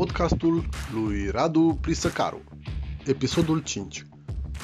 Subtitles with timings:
[0.00, 2.40] podcastul lui Radu Prisăcaru.
[3.06, 4.06] Episodul 5.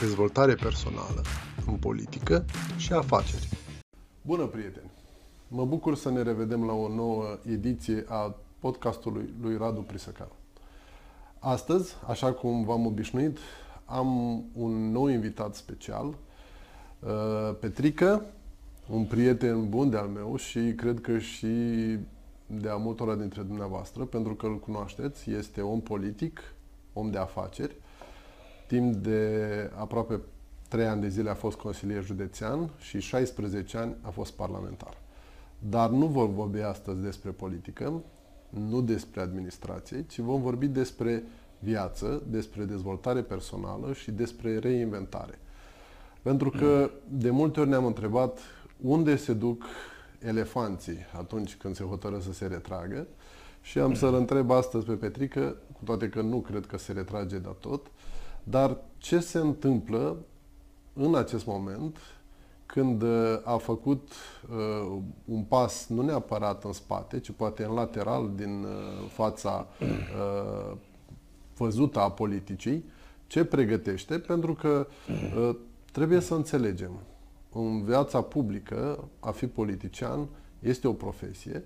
[0.00, 1.22] Dezvoltare personală
[1.66, 2.44] în politică
[2.76, 3.48] și afaceri.
[4.22, 4.90] Bună, prieteni!
[5.48, 10.36] Mă bucur să ne revedem la o nouă ediție a podcastului lui Radu Prisăcaru.
[11.38, 13.38] Astăzi, așa cum v-am obișnuit,
[13.84, 18.22] am un nou invitat special, uh, Petrică,
[18.88, 21.46] un prieten bun de-al meu și cred că și
[22.46, 26.40] de a multora dintre dumneavoastră, pentru că îl cunoașteți, este om politic,
[26.92, 27.76] om de afaceri.
[28.66, 29.30] Timp de
[29.74, 30.20] aproape
[30.68, 34.98] 3 ani de zile a fost consilier județean și 16 ani a fost parlamentar.
[35.58, 38.02] Dar nu vom vorbi astăzi despre politică,
[38.48, 41.22] nu despre administrație, ci vom vorbi despre
[41.58, 45.38] viață, despre dezvoltare personală și despre reinventare.
[46.22, 48.38] Pentru că de multe ori ne-am întrebat
[48.80, 49.64] unde se duc
[50.26, 53.06] elefanții atunci când se hotără să se retragă.
[53.62, 57.38] Și am să-l întreb astăzi pe Petrică, cu toate că nu cred că se retrage
[57.38, 57.86] de tot,
[58.42, 60.16] dar ce se întâmplă
[60.92, 61.98] în acest moment
[62.66, 64.12] când uh, a făcut
[64.50, 70.76] uh, un pas nu neapărat în spate, ci poate în lateral din uh, fața uh,
[71.56, 72.84] văzută a politicii,
[73.26, 74.86] ce pregătește, pentru că
[75.38, 75.56] uh,
[75.92, 76.90] trebuie să înțelegem
[77.58, 81.62] în viața publică, a fi politician este o profesie,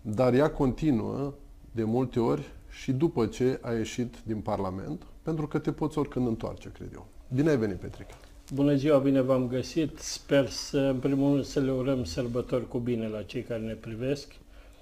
[0.00, 1.34] dar ea continuă
[1.72, 6.26] de multe ori și după ce ai ieșit din Parlament, pentru că te poți oricând
[6.26, 7.06] întoarce, cred eu.
[7.34, 8.14] Bine ai venit, Petrica!
[8.52, 9.98] Bună ziua, bine v-am găsit.
[9.98, 13.72] Sper să, în primul rând, să le urăm sărbători cu bine la cei care ne
[13.72, 14.32] privesc.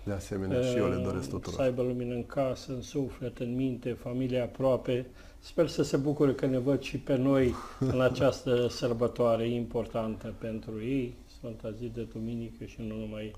[0.04, 1.54] De asemenea, și eu le doresc tuturor.
[1.54, 5.06] Să aibă lumină în casă, în suflet, în minte, familia aproape.
[5.44, 10.82] Sper să se bucure că ne văd și pe noi în această sărbătoare importantă pentru
[10.82, 13.32] ei, Sfânta zi de Duminică și nu numai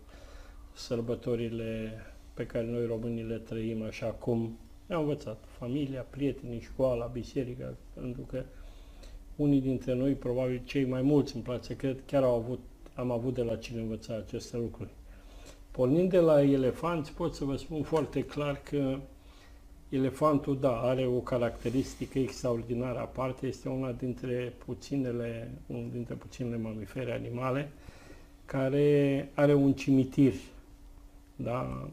[0.72, 1.92] sărbătorile
[2.34, 5.44] pe care noi românii le trăim așa cum ne-au învățat.
[5.58, 8.42] Familia, prietenii, școala, biserica, pentru că
[9.36, 12.61] unii dintre noi, probabil cei mai mulți în place, cred, chiar au avut,
[12.95, 14.90] am avut de la cine învăța aceste lucruri.
[15.70, 18.98] Pornind de la elefanți, pot să vă spun foarte clar că
[19.94, 27.12] elefantul, da, are o caracteristică extraordinară aparte, este una dintre puținele, unul dintre puținele mamifere
[27.12, 27.70] animale
[28.44, 30.32] care are un cimitir,
[31.36, 31.88] da,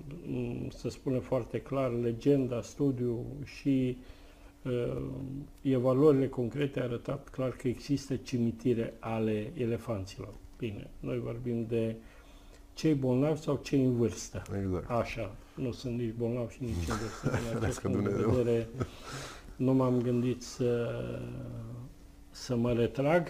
[0.70, 3.26] se spune foarte clar, legenda, studiu
[3.60, 3.98] și
[4.64, 5.02] uh,
[5.62, 10.34] evaluările concrete a arătat clar că există cimitire ale elefanților.
[10.58, 11.96] Bine, noi vorbim de
[12.74, 14.42] cei bolnavi sau cei în vârstă.
[14.64, 14.90] Exact.
[14.90, 17.30] Așa, nu sunt nici bolnav și nici în vârstă.
[17.50, 18.68] Din acest punct de vedere,
[19.56, 20.90] nu m-am gândit să,
[22.30, 23.28] să mă retrag.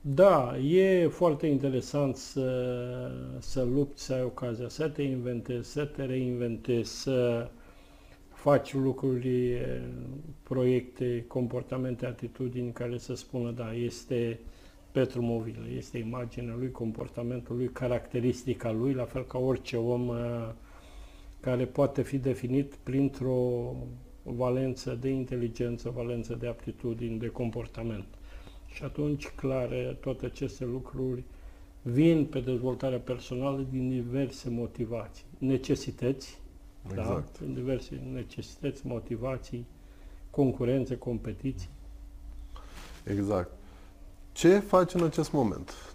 [0.00, 6.04] Da, e foarte interesant să, să lupți, să ai ocazia să te inventezi, să te
[6.04, 7.48] reinventezi, să
[8.32, 9.58] faci lucruri,
[10.42, 14.40] proiecte, comportamente, atitudini care să spună, da, este
[14.92, 15.64] Petru Movilă.
[15.76, 20.16] Este imaginea lui, comportamentul lui, caracteristica lui, la fel ca orice om uh,
[21.44, 23.72] care poate fi definit printr-o
[24.22, 28.06] valență de inteligență, valență de aptitudini, de comportament.
[28.66, 31.24] Și atunci, clar, toate aceste lucruri
[31.82, 36.38] vin pe dezvoltarea personală din diverse motivații, necesități,
[36.94, 37.00] da?
[37.00, 37.38] exact.
[37.40, 37.46] da?
[37.54, 39.66] diverse necesități, motivații,
[40.30, 41.68] concurențe, competiții.
[43.04, 43.50] Exact.
[44.32, 45.92] Ce faci în acest moment?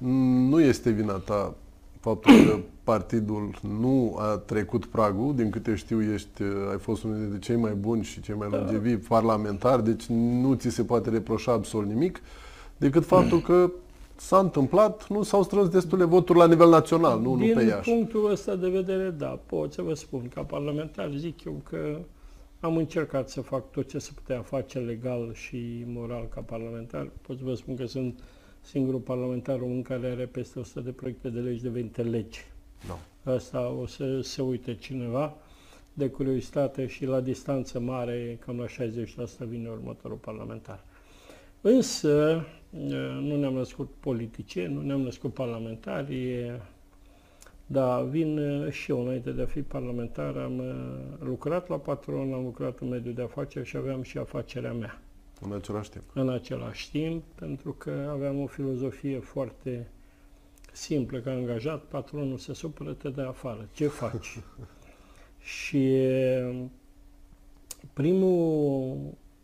[0.49, 1.55] Nu este vina ta
[1.99, 3.49] faptul că partidul
[3.79, 8.03] nu a trecut pragul, din câte știu ești, ai fost unul dintre cei mai buni
[8.03, 12.21] și cei mai longevi parlamentari, deci nu ți se poate reproșa absolut nimic,
[12.77, 13.71] decât faptul că
[14.15, 17.89] s-a întâmplat, nu s-au strâns destule voturi la nivel național, nu, din nu pe Iași.
[17.89, 21.97] Din punctul ăsta de vedere, da, pot să vă spun, ca parlamentar zic eu că
[22.59, 27.09] am încercat să fac tot ce se putea face legal și moral ca parlamentar.
[27.21, 28.19] Pot să vă spun că sunt
[28.61, 32.39] singurul parlamentar român care are peste 100 de proiecte de legi devenite legi.
[32.87, 33.31] No.
[33.33, 35.35] Asta o să se uite cineva
[35.93, 40.83] de curiozitate și la distanță mare, cam la 60% vine următorul parlamentar.
[41.61, 42.45] Însă,
[43.21, 46.51] nu ne-am născut politicieni, nu ne-am născut parlamentari,
[47.65, 48.39] da, vin
[48.71, 50.61] și eu înainte de a fi parlamentar, am
[51.19, 55.01] lucrat la patron, am lucrat în mediul de afaceri și aveam și afacerea mea.
[55.41, 56.03] În același timp.
[56.13, 59.87] În același timp, pentru că aveam o filozofie foarte
[60.71, 63.69] simplă, că angajat, patronul se supără, te de afară.
[63.73, 64.39] Ce faci?
[65.59, 65.93] și
[67.93, 68.97] primul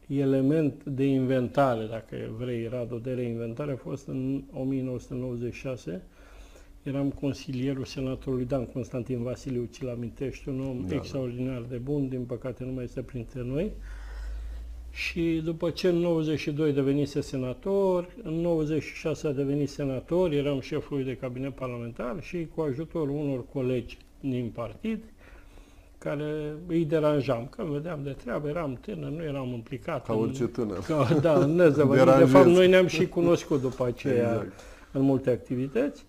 [0.08, 6.02] element de inventare, dacă vrei, Radu, de reinventare a fost în 1996,
[6.84, 12.24] eram consilierul senatorului Dan Constantin Vasiliu, ți-l amintești, un om da, extraordinar de bun, din
[12.24, 13.72] păcate nu mai este printre noi.
[14.96, 21.16] Și după ce în 92 devenise senator, în 96 a devenit senator, eram șeful de
[21.16, 25.04] cabinet parlamentar și cu ajutorul unor colegi din partid,
[25.98, 30.06] care îi deranjam, că vedeam de treabă, eram tânăr, nu eram implicat.
[30.06, 30.80] Ca orice tânăr.
[30.80, 31.56] Ca, da, în
[32.18, 34.60] De fapt, noi ne-am și cunoscut după aceea exact.
[34.92, 36.06] în multe activități.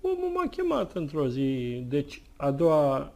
[0.00, 3.12] Omul m-a chemat într-o zi, deci a doua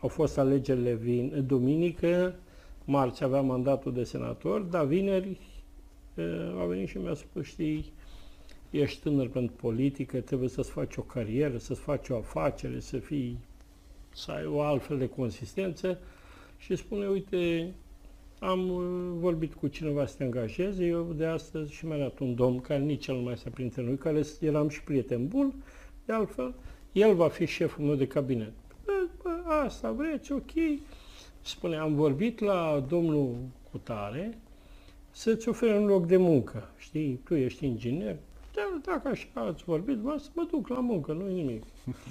[0.00, 2.34] au fost alegerile vin, duminică,
[2.90, 5.38] marți avea mandatul de senator, dar vineri
[6.60, 7.92] a venit și mi-a spus, știi,
[8.70, 13.38] ești tânăr pentru politică, trebuie să-ți faci o carieră, să-ți faci o afacere, să fii,
[14.14, 15.98] să ai o altfel de consistență
[16.56, 17.72] și spune, uite,
[18.38, 18.68] am
[19.18, 22.82] vorbit cu cineva să te angajeze, eu de astăzi și mi-a dat un domn care
[22.82, 25.54] nici el nu mai se printre noi, care eram și prieten bun,
[26.04, 26.54] de altfel,
[26.92, 28.52] el va fi șeful meu de cabinet.
[28.84, 29.30] Bă,
[29.64, 30.52] asta vreți, ok.
[31.42, 33.36] Spune, am vorbit la domnul
[33.70, 34.38] Cutare
[35.10, 36.70] să-ți ofere un loc de muncă.
[36.76, 38.16] Știi, tu ești inginer.
[38.54, 41.62] Da, dacă așa ați vorbit, vă să mă duc la muncă, nu nimic.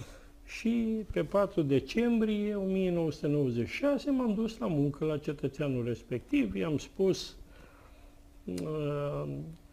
[0.58, 7.36] și pe 4 decembrie 1996 m-am dus la muncă la cetățeanul respectiv, i-am spus
[8.46, 9.24] uh,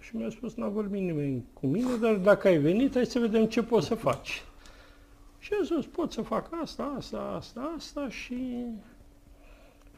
[0.00, 3.46] și mi-a spus, n-a vorbit nimeni cu mine, dar dacă ai venit, hai să vedem
[3.46, 4.42] ce poți să faci.
[5.38, 8.64] Și a spus, pot să fac asta, asta, asta, asta și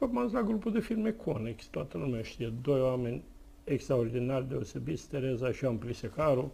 [0.07, 3.23] m-am la grupul de firme Conex, toată lumea știe, doi oameni
[3.65, 6.53] extraordinari deosebiți, Tereza și Amplisecaru,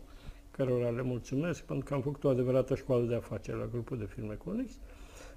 [0.50, 4.04] cărora le mulțumesc pentru că am făcut o adevărată școală de afaceri la grupul de
[4.04, 4.72] firme Conex.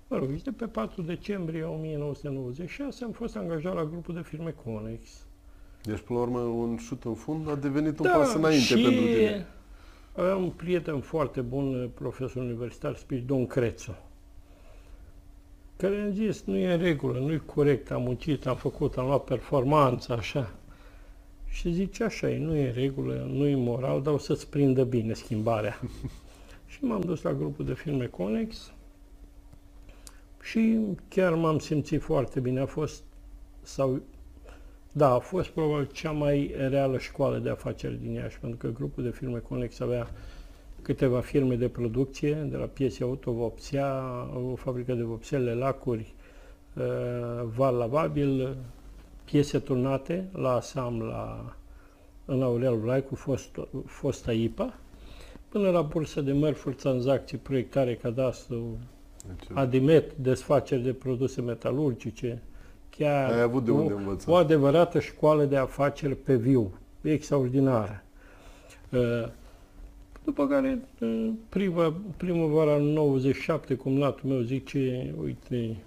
[0.08, 5.28] Mă rog, pe 4 decembrie 1996 am fost angajat la grupul de firme Conex.
[5.84, 8.74] Deci, până la urmă, un șut în fund a devenit un da, pas înainte și
[8.74, 9.48] pentru tine.
[10.16, 13.98] aveam un prieten foarte bun, profesor universitar, Spiridon Crețu,
[15.78, 19.06] care am zis, nu e în regulă, nu e corect, am muncit, am făcut, am
[19.06, 20.54] luat performanță, așa.
[21.48, 24.84] Și zice, așa e, nu e în regulă, nu e moral, dar o să-ți prindă
[24.84, 25.80] bine schimbarea.
[26.72, 28.72] și m-am dus la grupul de filme Conex
[30.42, 30.78] și
[31.08, 32.60] chiar m-am simțit foarte bine.
[32.60, 33.04] A fost,
[33.62, 34.02] sau
[34.92, 39.04] da, a fost probabil cea mai reală școală de afaceri din Iași, pentru că grupul
[39.04, 40.10] de firme Conex avea
[40.88, 44.04] câteva firme de producție, de la piese auto, vopsea,
[44.52, 46.14] o fabrică de vopsele, lacuri,
[46.78, 46.84] uh,
[47.56, 48.58] val lavabil,
[49.24, 51.54] piese turnate la Asam, la,
[52.26, 53.50] în Aurel Vlaicu, fost,
[53.86, 54.74] fosta IPA,
[55.50, 58.78] până la bursă de mărfuri, tranzacții, proiectare, cadastru,
[59.54, 62.42] adimet, desfaceri de produse metalurgice,
[62.90, 63.94] chiar Ai avut de unde
[64.28, 68.04] o, o adevărată școală de afaceri pe viu, extraordinară.
[70.28, 75.78] Uh, după care, uh, prima, primăvara în 97, cumnatul meu zice, uite,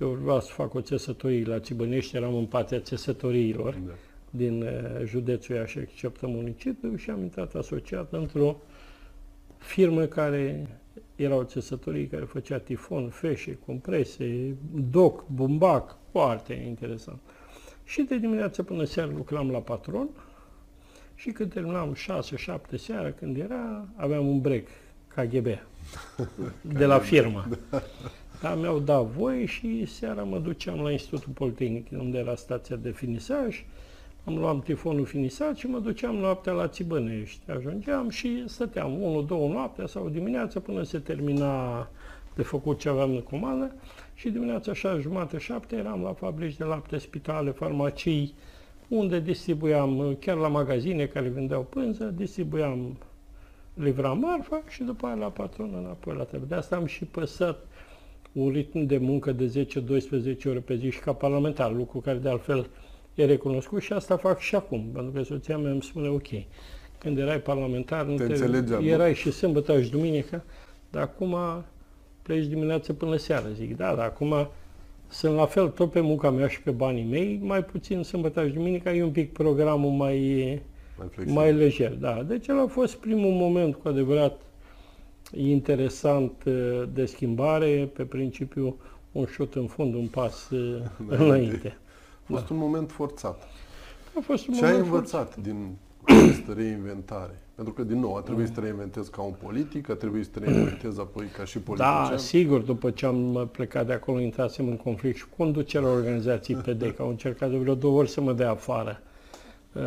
[0.00, 3.92] eu vreau să fac o țesătorie la Țibănești, eram în partea țesătoriilor da.
[4.30, 8.56] din uh, județul Iași, exceptă municipiul, și am intrat asociat într-o
[9.58, 10.66] firmă care
[11.16, 14.56] era o țesătorie care făcea tifon, feșe, comprese,
[14.90, 17.18] doc, bumbac, foarte interesant.
[17.84, 20.08] Și de dimineață până seara lucram la patron
[21.20, 21.96] și când terminam
[22.74, 24.64] 6-7 seara, când era, aveam un break
[25.14, 25.46] KGB
[26.78, 27.48] de la firmă.
[28.40, 32.90] Da, mi-au dat voie și seara mă duceam la Institutul Politehnic, unde era stația de
[32.90, 33.64] finisaj,
[34.24, 37.50] am luat tifonul finisat și mă duceam noaptea la Țibănești.
[37.50, 41.88] Ajungeam și stăteam 1 două noaptea sau dimineața până se termina
[42.34, 43.74] de făcut ce aveam în comandă
[44.14, 48.34] și dimineața așa jumate, șapte eram la fabrici de lapte, spitale, farmacii,
[48.90, 52.96] unde distribuiam, chiar la magazine care vindeau pânză, distribuiam,
[53.74, 56.48] livram marfa și după aia la patron înapoi la trebuie.
[56.48, 57.66] De asta am și păsat
[58.32, 59.66] un ritm de muncă de
[60.34, 62.70] 10-12 ore pe zi și ca parlamentar, lucru care de altfel
[63.14, 66.28] e recunoscut și asta fac și acum, pentru că soția mea îmi spune ok.
[66.98, 70.44] Când erai parlamentar, nu te, te erai și sâmbătă și duminică,
[70.90, 71.36] dar acum
[72.22, 73.50] pleci dimineața până seara.
[73.50, 74.48] Zic, da, dar acum
[75.10, 78.52] sunt la fel tot pe munca mea și pe banii mei, mai puțin sâmbătă și
[78.52, 80.62] duminica e un pic programul mai,
[80.98, 81.92] mai, mai lejer.
[81.92, 82.22] Da.
[82.22, 84.40] Deci el a fost primul moment cu adevărat
[85.32, 88.76] interesant uh, de schimbare, pe principiu
[89.12, 90.82] un șut în fund, un pas uh,
[91.18, 91.78] înainte.
[92.22, 92.54] A fost da.
[92.54, 93.48] un moment forțat.
[94.16, 95.42] A fost un Ce moment ai învățat forțat.
[95.42, 97.42] din această reinventare?
[97.60, 100.30] Pentru că, din nou, a trebuit să te reinventezi ca un politic, a trebuit să
[100.30, 102.10] te reinventezi apoi ca și politician.
[102.10, 106.56] Da, sigur, după ce am plecat de acolo, intrasem în conflict și cu conducerea organizației
[106.56, 109.00] PD, că au încercat de vreo două ori să mă dea afară.
[109.72, 109.82] uh,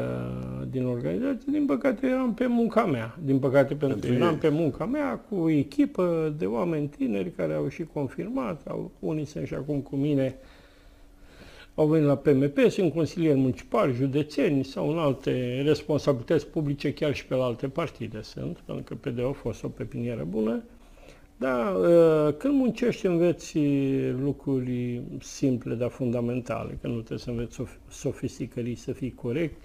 [0.69, 3.17] din organizație, din păcate eram pe munca mea.
[3.23, 7.53] Din păcate pentru, pentru eram pe munca mea cu o echipă de oameni tineri care
[7.53, 10.35] au și confirmat, au, unii sunt și acum cu mine,
[11.75, 17.25] au venit la PMP, sunt consilieri municipali, județeni sau în alte responsabilități publice, chiar și
[17.25, 20.63] pe la alte partide sunt, pentru că PD a fost o pepinieră bună.
[21.37, 23.57] Da, ă, când muncești înveți
[24.21, 29.61] lucruri simple, dar fundamentale, că nu trebuie să înveți sofisticării, să fii corect,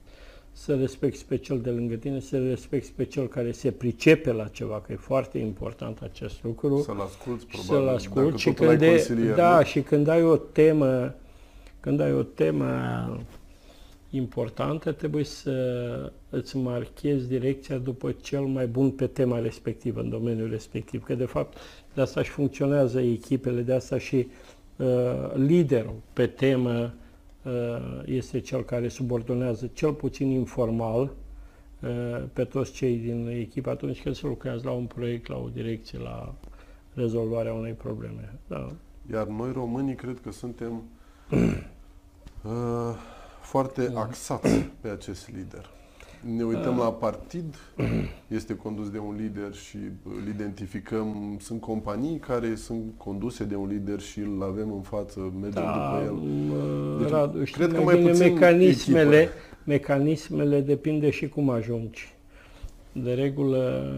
[0.52, 4.48] să respecti pe cel de lângă tine, să respecti pe cel care se pricepe la
[4.48, 6.80] ceva, că e foarte important acest lucru.
[6.80, 11.14] Să-l asculți, probabil, să-l asculți și când, de, da, și când ai o temă,
[11.88, 12.66] când ai o temă
[14.10, 20.50] importantă, trebuie să îți marchezi direcția după cel mai bun pe tema respectivă, în domeniul
[20.50, 21.04] respectiv.
[21.04, 21.56] Că, de fapt,
[21.94, 24.28] de asta și funcționează echipele, de asta și
[24.76, 26.94] uh, liderul pe temă
[27.44, 31.02] uh, este cel care subordonează cel puțin informal
[31.82, 35.48] uh, pe toți cei din echipă atunci când se lucrează la un proiect, la o
[35.52, 36.34] direcție, la
[36.94, 38.38] rezolvarea unei probleme.
[38.46, 38.68] Da.
[39.12, 40.82] Iar noi românii cred că suntem
[41.30, 41.66] uh,
[43.40, 44.00] foarte da.
[44.00, 45.70] axați pe acest lider.
[46.36, 47.54] Ne uităm la partid,
[48.38, 51.36] este condus de un lider și îl identificăm.
[51.40, 55.72] Sunt companii care sunt conduse de un lider și îl avem în față, mergem da,
[55.72, 56.18] după el.
[56.98, 59.34] Deci, Radu, cred că mai puțin mecanismele, echipă.
[59.64, 62.14] mecanismele depinde și cum ajungi.
[62.92, 63.92] De regulă,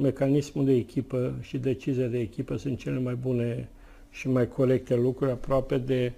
[0.00, 3.68] mecanismul de echipă și decizia de echipă sunt cele mai bune
[4.10, 6.12] și mai corecte lucruri aproape de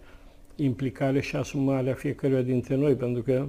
[0.61, 3.47] implicare și asumarea fiecăruia dintre noi, pentru că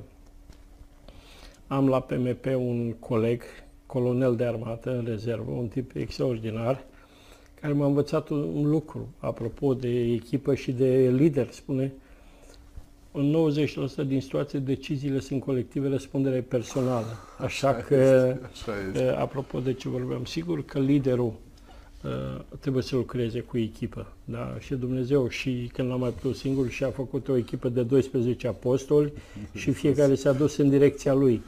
[1.67, 3.41] am la PMP un coleg,
[3.85, 6.83] colonel de armată în rezervă, un tip extraordinar,
[7.61, 11.93] care m-a învățat un lucru, apropo de echipă și de lider, spune,
[13.11, 13.51] în
[14.03, 17.17] 90% din situații deciziile sunt colective, răspunderea personală.
[17.37, 19.07] Așa, așa că, este, așa este.
[19.07, 21.48] apropo de ce vorbeam, sigur că liderul Uh,
[22.59, 24.13] trebuie să lucreze cu echipă.
[24.25, 24.55] Da?
[24.59, 28.47] Și Dumnezeu și când l-a mai putut singur și a făcut o echipă de 12
[28.47, 29.13] apostoli
[29.59, 31.41] și fiecare s-a dus în direcția lui.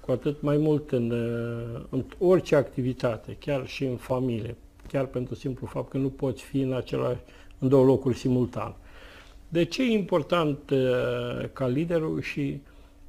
[0.00, 4.56] Cu atât mai mult în, uh, în orice activitate, chiar și în familie,
[4.88, 7.20] chiar pentru simplu fapt că nu poți fi în, același,
[7.58, 8.74] în două locuri simultan.
[9.48, 12.60] De ce e important uh, ca liderul și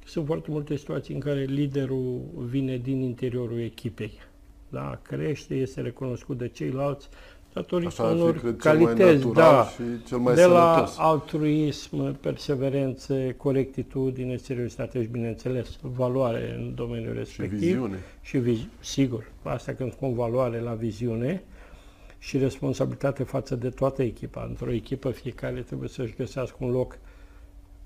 [0.04, 4.12] sunt foarte multe situații în care liderul vine din interiorul echipei
[4.76, 7.08] da, crește, este recunoscut de ceilalți
[7.52, 10.96] datorită unor calități, da, și cel mai de sănătos.
[10.96, 17.58] la altruism, perseverență, corectitudine, seriozitate și, bineînțeles, valoare în domeniul respectiv.
[17.58, 17.98] Și viziune.
[18.20, 21.42] Și, vizi- sigur, asta când spun valoare la viziune
[22.18, 24.46] și responsabilitate față de toată echipa.
[24.48, 26.98] Într-o echipă fiecare trebuie să-și găsească un loc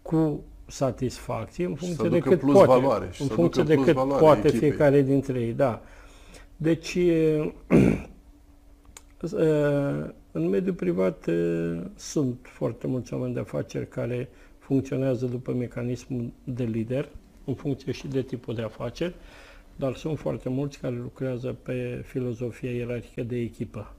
[0.03, 2.67] cu satisfacție în funcție de cât poate.
[2.67, 4.69] Valoare, în funcție de cât poate echipei.
[4.69, 5.83] fiecare dintre ei, da.
[6.63, 6.97] Deci,
[10.33, 11.29] în mediul privat
[11.97, 17.09] sunt foarte mulți oameni de afaceri care funcționează după mecanismul de lider,
[17.45, 19.15] în funcție și de tipul de afaceri,
[19.77, 23.95] dar sunt foarte mulți care lucrează pe filozofia ierarhică de echipă.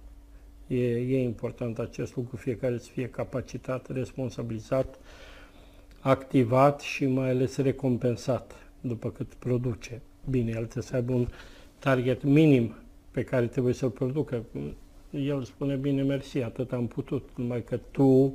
[0.68, 5.00] E, e important acest lucru, fiecare să fie capacitat, responsabilizat,
[6.00, 10.02] activat și mai ales recompensat după cât produce.
[10.30, 11.28] Bine, el trebuie să aibă un
[11.82, 12.76] target minim
[13.12, 14.44] pe care trebuie să-l producă.
[15.10, 18.34] El spune, bine, mersi, atât am putut, numai că tu,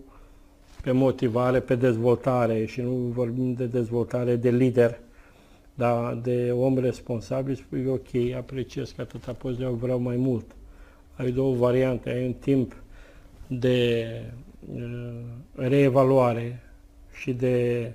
[0.82, 4.98] pe motivare, pe dezvoltare, și nu vorbim de dezvoltare de lider,
[5.74, 10.44] dar de om responsabil, spui, ok, apreciez că atâta poți, eu vreau mai mult.
[11.16, 12.76] Ai două variante, ai un timp
[13.46, 14.06] de
[14.74, 15.20] uh,
[15.54, 16.62] reevaluare
[17.12, 17.92] și de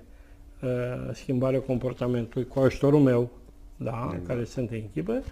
[0.62, 3.30] uh, schimbare comportamentului cu ajutorul meu,
[3.84, 4.28] da, exact.
[4.28, 5.24] care sunt în echipă.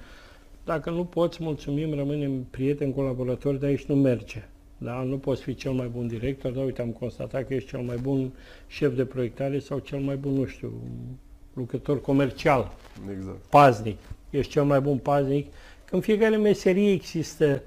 [0.65, 4.43] Dacă nu poți, mulțumim, rămânem prieteni, colaboratori, de aici nu merge.
[4.77, 5.03] Da?
[5.03, 7.97] Nu poți fi cel mai bun director, dar uite, am constatat că ești cel mai
[7.97, 8.31] bun
[8.67, 10.73] șef de proiectare sau cel mai bun, nu știu,
[11.53, 12.71] lucrător comercial,
[13.17, 13.37] exact.
[13.37, 13.97] paznic.
[14.29, 15.47] Ești cel mai bun paznic.
[15.85, 17.61] Că în fiecare meserie există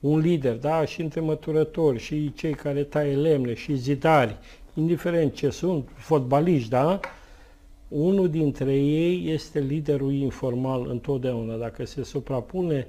[0.00, 0.84] un lider, da?
[0.84, 4.36] Și între măturători, și cei care taie lemne, și zidari,
[4.74, 7.00] indiferent ce sunt, fotbaliști, da?
[7.92, 11.56] Unul dintre ei este liderul informal întotdeauna.
[11.56, 12.86] Dacă se suprapune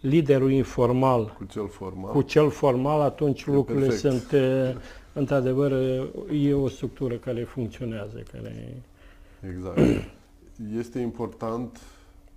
[0.00, 4.28] liderul informal cu cel formal, cu cel formal atunci e lucrurile perfect.
[4.28, 4.40] sunt,
[5.12, 5.72] într-adevăr,
[6.32, 8.22] e o structură care funcționează.
[8.32, 8.82] Care...
[9.52, 9.78] Exact.
[10.78, 11.80] Este important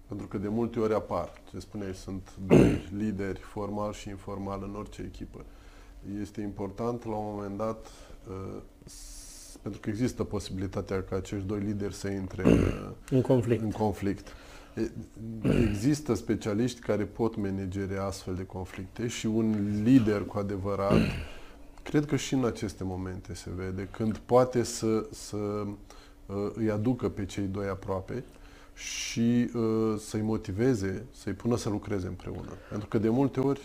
[0.08, 4.76] pentru că de multe ori apar, ce spuneai, sunt doi lideri, formal și informal, în
[4.76, 5.46] orice echipă.
[6.22, 7.92] Este important, la un moment dat,
[9.68, 12.60] pentru că există posibilitatea ca acești doi lideri să intre în,
[13.18, 13.62] în conflict.
[13.62, 14.28] În conflict.
[15.70, 20.98] Există specialiști care pot managere astfel de conflicte și un lider cu adevărat,
[21.90, 27.10] cred că și în aceste momente se vede, când poate să, să uh, îi aducă
[27.10, 28.24] pe cei doi aproape
[28.78, 32.52] și uh, să-i motiveze, să-i pună să lucreze împreună.
[32.70, 33.62] Pentru că de multe ori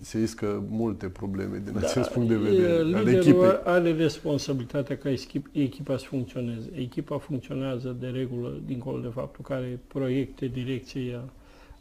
[0.00, 3.60] se iscă multe probleme din da, acest punct de vedere al echipei.
[3.64, 5.10] are responsabilitatea ca
[5.52, 6.70] echipa să funcționeze.
[6.74, 11.24] Echipa funcționează de regulă, dincolo de faptul că are proiecte, direcția,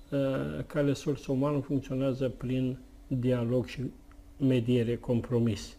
[0.10, 0.20] uh,
[0.68, 3.82] ca resursă umană funcționează prin dialog și
[4.38, 5.75] mediere, compromis.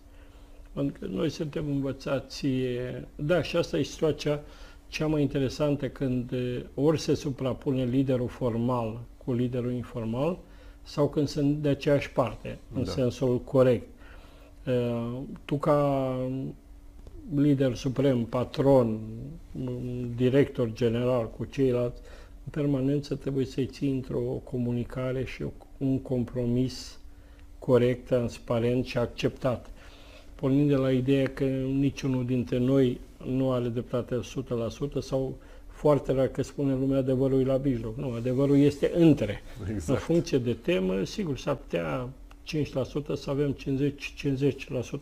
[0.73, 2.47] Pentru că noi suntem învățați,
[3.15, 4.41] da, și asta e situația
[4.93, 10.39] cea mai interesantă când uh, ori se suprapune liderul formal cu liderul informal,
[10.83, 12.91] sau când sunt de aceeași parte, în da.
[12.91, 13.87] sensul corect.
[14.67, 16.17] Uh, tu ca
[17.35, 18.99] lider suprem, patron,
[20.17, 22.01] director general cu ceilalți,
[22.45, 25.45] în permanență trebuie să-i ții într-o comunicare și
[25.79, 26.99] un compromis
[27.59, 29.71] corect, transparent și acceptat.
[30.43, 31.45] Pornind de la ideea că
[31.79, 34.21] niciunul dintre noi nu are dreptate
[34.99, 35.35] 100% sau
[35.69, 37.97] foarte rar că spune lumea adevărul e la mijloc.
[37.97, 39.43] Nu, adevărul este între.
[39.71, 39.89] Exact.
[39.89, 42.09] În funcție de temă, sigur, s-ar putea
[42.45, 43.57] 5% să avem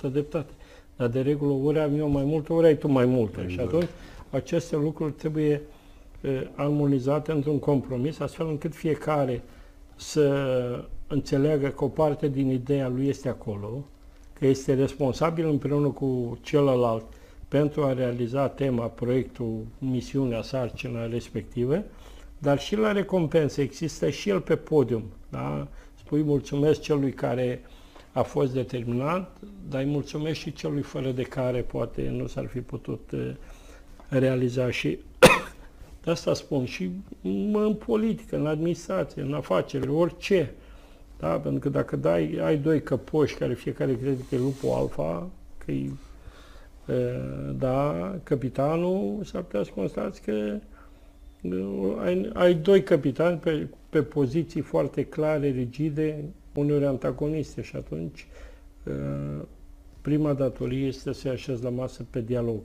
[0.08, 0.52] 50-50% dreptate.
[0.96, 3.30] Dar de regulă ori am eu mai mult, ori ai tu mai mult.
[3.30, 3.50] Exact.
[3.50, 3.88] Și atunci
[4.30, 5.60] aceste lucruri trebuie
[6.20, 9.42] uh, armonizate într-un compromis, astfel încât fiecare
[9.96, 13.84] să înțeleagă că o parte din ideea lui este acolo,
[14.40, 17.04] că este responsabil împreună cu celălalt
[17.48, 21.84] pentru a realiza tema, proiectul, misiunea, sarcina respectivă,
[22.38, 25.02] dar și la recompensă există și el pe podium.
[25.28, 25.68] Da?
[25.98, 27.62] Spui mulțumesc celui care
[28.12, 32.60] a fost determinat, dar îi mulțumesc și celui fără de care poate nu s-ar fi
[32.60, 33.30] putut uh,
[34.08, 34.98] realiza și
[36.04, 36.90] de asta spun și
[37.52, 40.54] în politică, în administrație, în afaceri, orice.
[41.20, 41.28] Da?
[41.28, 45.28] Pentru că dacă dai, ai doi căpoși care fiecare crede că e lupul alfa,
[45.64, 45.90] că e
[47.58, 50.58] da, capitanul s-ar putea să constați că
[51.98, 58.26] ai, ai doi capitani pe, pe poziții foarte clare, rigide, uneori antagoniste și atunci
[60.00, 62.60] prima datorie este să așezi la masă pe dialog.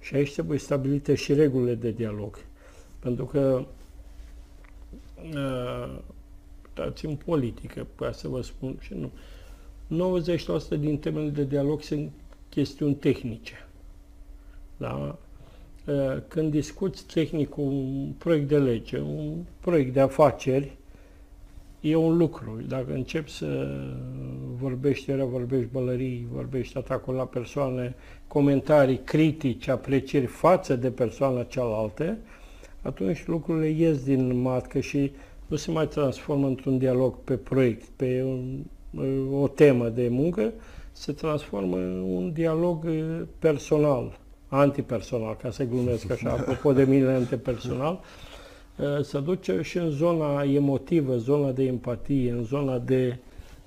[0.00, 2.38] Și aici trebuie stabilite și regulile de dialog.
[2.98, 3.64] Pentru că
[6.74, 9.10] dați în politică, poate să vă spun și nu,
[10.76, 12.10] 90% din temele de dialog sunt
[12.48, 13.68] chestiuni tehnice.
[14.76, 15.18] Da?
[16.28, 20.76] Când discuți tehnic un proiect de lege, un proiect de afaceri,
[21.80, 22.60] e un lucru.
[22.68, 23.78] Dacă începi să
[24.60, 27.94] vorbești, era vorbești bălării, vorbești atacul la persoane,
[28.26, 32.16] comentarii critici, aprecieri față de persoana cealaltă,
[32.82, 35.12] atunci lucrurile ies din matcă și
[35.46, 38.64] nu se mai transformă într-un dialog pe proiect, pe un,
[39.32, 40.52] o temă de muncă,
[40.92, 47.06] se transformă în un dialog uh, personal, antipersonal, ca să glumesc așa, apropo de mine
[47.06, 48.00] antipersonal,
[48.76, 53.16] uh, se duce și în zona emotivă, zona de empatie, în zona de,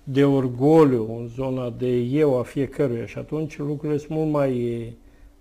[0.04, 4.94] de orgoliu, în zona de eu a fiecăruia și atunci lucrurile sunt mult mai,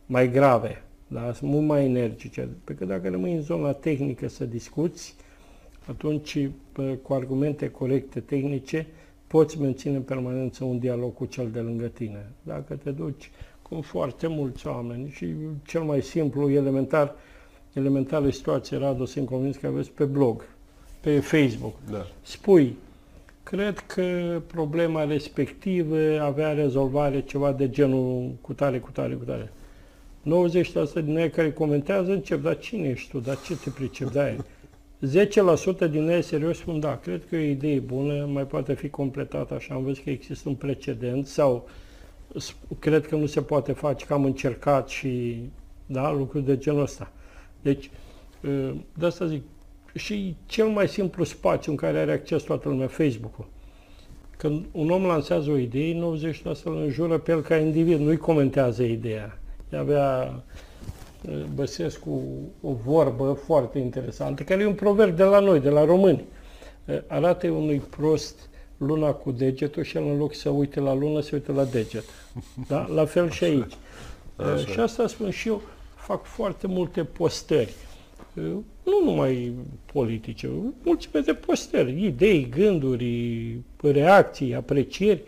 [0.07, 1.33] mai grave, da?
[1.33, 2.49] sunt mult mai energice.
[2.65, 5.17] Pe că dacă rămâi în zona tehnică să discuți,
[5.87, 6.49] atunci
[7.03, 8.87] cu argumente corecte tehnice,
[9.27, 12.31] poți menține în permanență un dialog cu cel de lângă tine.
[12.43, 13.31] Dacă te duci
[13.63, 15.27] cu foarte mulți oameni și
[15.67, 17.15] cel mai simplu, elementar,
[17.73, 20.45] elementară situație, Radu, sunt convins că aveți pe blog,
[21.01, 21.75] pe Facebook.
[21.91, 22.07] Da.
[22.23, 22.77] Spui,
[23.43, 29.53] cred că problema respectivă avea rezolvare ceva de genul cu tare, cu tare, cu tare.
[31.01, 34.29] 90% din ei care comentează încep, dar cine ești tu, dar ce te pricep, da
[35.03, 38.89] 10% din ei serios spun, da, cred că e o idee bună, mai poate fi
[38.89, 41.69] completată așa, am văzut că există un precedent sau
[42.79, 45.41] cred că nu se poate face, că am încercat și,
[45.87, 47.13] da, lucruri de genul ăsta.
[47.63, 47.91] Deci,
[48.45, 49.43] ă, de asta zic,
[49.95, 53.47] și cel mai simplu spațiu în care are acces toată lumea, Facebook-ul.
[54.37, 58.83] Când un om lansează o idee, 90% îl înjură pe el ca individ, nu-i comentează
[58.83, 59.39] ideea.
[59.73, 60.35] Avea
[61.55, 62.23] Băsescu
[62.61, 66.25] o vorbă foarte interesantă, care e un proverb de la noi, de la români.
[67.07, 71.31] Arată unui prost luna cu degetul și el în loc să uite la lună, se
[71.33, 72.05] uită la deget.
[72.69, 72.87] Da?
[72.95, 73.73] La fel și aici.
[74.37, 74.57] Așa.
[74.73, 75.63] Și asta spun și eu,
[75.95, 77.75] fac foarte multe postări.
[78.83, 79.53] Nu numai
[79.93, 80.51] politice,
[80.83, 85.23] mulțime de postări, idei, gânduri, reacții, aprecieri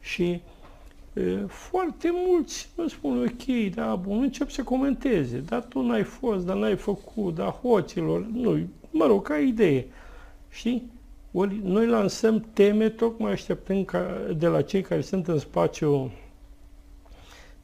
[0.00, 0.40] și
[1.46, 6.56] foarte mulți mă spun, ok, da, bun, încep să comenteze, dar tu n-ai fost, dar
[6.56, 8.58] n-ai făcut, dar hoților, nu,
[8.90, 9.86] mă rog, ca idee,
[10.50, 10.90] știi?
[11.32, 16.12] Ori noi lansăm teme tocmai așteptând ca, de la cei care sunt în spațiu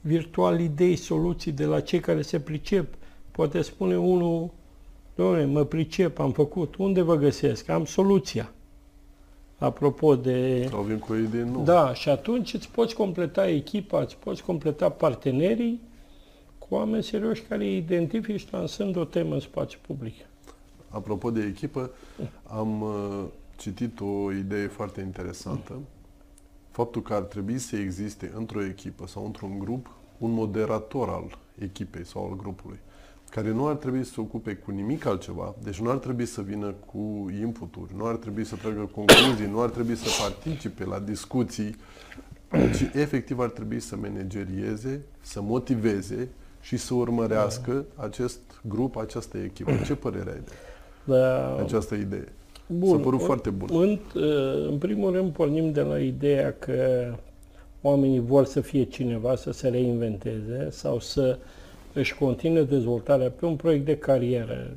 [0.01, 2.95] virtual idei, soluții, de la cei care se pricep.
[3.31, 4.51] Poate spune unul,
[5.15, 7.69] doamne, mă pricep, am făcut, unde vă găsesc?
[7.69, 8.53] Am soluția.
[9.61, 10.67] Apropo de...
[10.69, 11.65] Sau vin cu o idee nouă.
[11.65, 15.81] Da, și atunci îți poți completa echipa, îți poți completa partenerii
[16.59, 20.15] cu oameni serioși care identifici lansând o temă în spațiu public.
[20.89, 21.91] Apropo de echipă,
[22.47, 23.25] am uh,
[23.57, 25.79] citit o idee foarte interesantă.
[26.71, 32.07] Faptul că ar trebui să existe într-o echipă sau într-un grup un moderator al echipei
[32.07, 32.79] sau al grupului
[33.31, 36.41] care nu ar trebui să se ocupe cu nimic altceva, deci nu ar trebui să
[36.41, 40.99] vină cu inputuri, nu ar trebui să tragă concluzii, nu ar trebui să participe la
[40.99, 41.77] discuții,
[42.77, 46.29] ci efectiv ar trebui să managerieze, să motiveze
[46.61, 49.73] și să urmărească acest grup, această echipă.
[49.85, 50.53] Ce părere ai de
[51.05, 51.57] da.
[51.57, 52.29] această idee?
[52.67, 53.69] Bun, S-a părut foarte bun.
[53.73, 53.99] În,
[54.69, 56.75] în primul rând pornim de la ideea că
[57.81, 61.45] oamenii vor să fie cineva, să se reinventeze sau să uh,
[61.93, 64.71] își continuă dezvoltarea pe un proiect de carieră.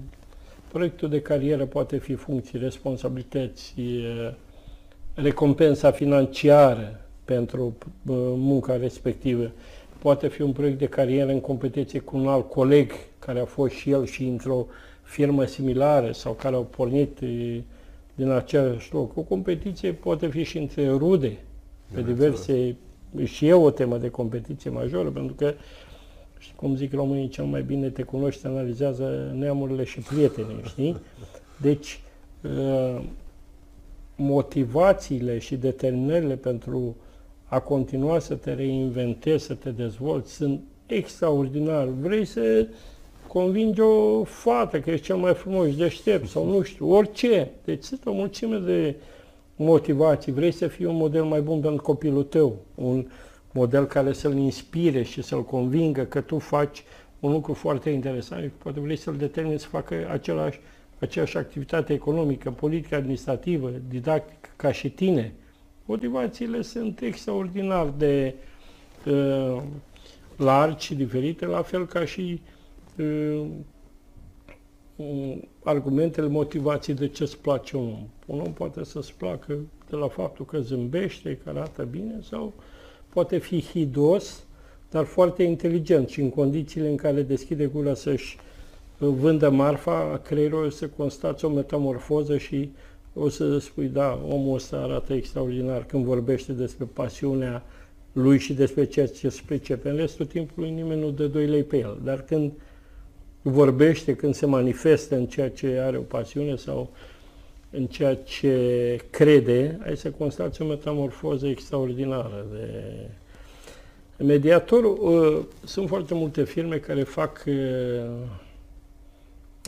[0.71, 3.75] Proiectul de carieră poate fi funcții, responsabilități,
[5.13, 7.73] recompensa financiară pentru
[8.35, 9.51] munca respectivă.
[9.99, 13.73] Poate fi un proiect de carieră în competiție cu un alt coleg care a fost
[13.73, 14.65] și el și într-o
[15.01, 17.19] firmă similară sau care au pornit
[18.15, 19.17] din același loc.
[19.17, 21.37] O competiție poate fi și între rude,
[21.93, 22.75] pe diverse...
[23.23, 25.53] Și e o temă de competiție majoră, pentru că
[26.43, 30.97] și cum zic românii, cel mai bine te cunoști, analizează neamurile și prietenii, știi?
[31.61, 31.99] Deci,
[32.41, 33.03] uh,
[34.15, 36.95] motivațiile și determinările pentru
[37.45, 41.85] a continua să te reinventezi, să te dezvolți, sunt extraordinar.
[41.85, 42.67] Vrei să
[43.27, 47.51] convingi o fată că ești cel mai frumos și deștept sau nu știu, orice.
[47.65, 48.95] Deci sunt o mulțime de
[49.55, 50.31] motivații.
[50.31, 53.05] Vrei să fii un model mai bun pentru copilul tău, un,
[53.53, 56.83] model care să-l inspire și să-l convingă că tu faci
[57.19, 60.59] un lucru foarte interesant și poate vrei să-l determini să facă același,
[60.99, 65.33] aceeași activitate economică, politică, administrativă, didactică ca și tine.
[65.85, 68.35] Motivațiile sunt extraordinar de
[69.05, 69.61] uh,
[70.37, 72.41] largi și diferite, la fel ca și
[72.97, 73.45] uh,
[75.63, 78.07] argumentele, motivații de ce îți place un om.
[78.25, 79.57] Un om poate să-ți placă
[79.89, 82.63] de la faptul că zâmbește, că arată bine sau uh,
[83.13, 84.43] poate fi hidos,
[84.89, 88.37] dar foarte inteligent și în condițiile în care deschide gura să-și
[88.97, 92.71] vândă marfa, creierul să constați o metamorfoză și
[93.13, 97.63] o să spui, da, omul ăsta arată extraordinar când vorbește despre pasiunea
[98.11, 99.89] lui și despre ceea ce se pricepe.
[99.89, 102.51] În restul timpului nimeni nu dă 2 lei pe el, dar când
[103.41, 106.89] vorbește, când se manifestă în ceea ce are o pasiune sau
[107.75, 112.89] în ceea ce crede, ai să constați o metamorfoză extraordinară de
[114.23, 114.83] mediator.
[114.83, 117.53] Uh, sunt foarte multe firme care fac uh,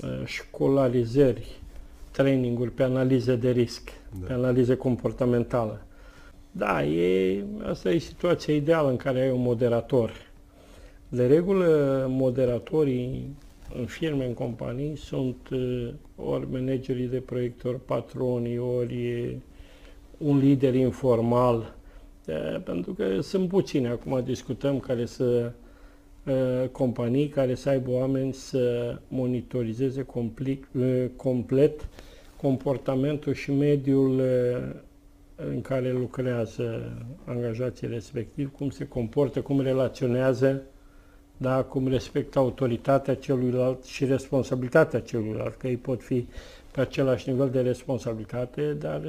[0.04, 1.60] uh, școlarizări,
[2.12, 4.28] traininguri pe analize de risc, da.
[4.28, 5.82] pe analize comportamentală.
[6.52, 10.12] Da, e, asta e situația ideală în care ai un moderator.
[11.10, 13.36] De regulă, moderatorii
[13.73, 19.38] în firme, în companii, sunt uh, ori managerii de proiect, ori patronii, ori
[20.17, 21.75] un lider informal,
[22.28, 25.51] uh, pentru că sunt puține, acum discutăm, care să
[26.25, 30.60] uh, companii care să aibă oameni să monitorizeze complet,
[31.15, 31.88] complet
[32.41, 34.21] comportamentul și mediul
[35.36, 36.91] în care lucrează
[37.25, 40.62] angajații respectiv, cum se comportă, cum relaționează
[41.38, 46.28] da, cum respectă autoritatea celuilalt și responsabilitatea celuilalt, că ei pot fi
[46.71, 49.02] pe același nivel de responsabilitate, dar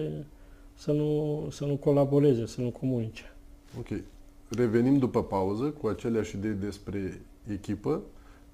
[0.75, 3.35] să nu, să nu colaboreze, să nu comunice.
[3.79, 4.01] Ok.
[4.49, 7.21] Revenim după pauză cu aceleași idei despre
[7.53, 8.01] echipă,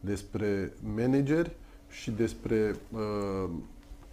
[0.00, 1.50] despre manageri
[1.90, 3.50] și despre uh,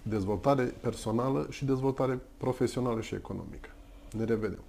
[0.03, 3.69] dezvoltare personală și dezvoltare profesională și economică.
[4.17, 4.59] Ne revedem!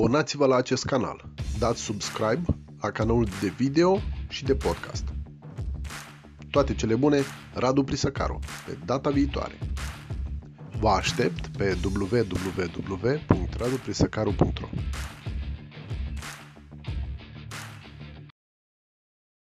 [0.00, 1.24] Abonați-vă la acest canal,
[1.58, 2.42] dați subscribe
[2.80, 5.04] la canalul de video și de podcast.
[6.50, 7.22] Toate cele bune,
[7.54, 9.58] Radu Prisăcaru, pe data viitoare.
[10.80, 14.68] Vă aștept pe www.raduprisăcaru.ro